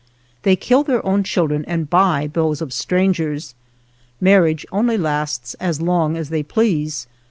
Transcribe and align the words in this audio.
They 0.41 0.55
kill 0.55 0.81
their 0.81 1.05
own 1.05 1.23
chil 1.23 1.45
dren 1.45 1.63
and 1.67 1.87
buy 1.87 2.31
those 2.33 2.59
of 2.59 2.73
strangers. 2.73 3.53
Marriage 4.19 4.65
only 4.71 4.97
lasts 4.97 5.53
as 5.59 5.79
long 5.79 6.17
as 6.17 6.29
they 6.29 6.41
please. 6.41 7.05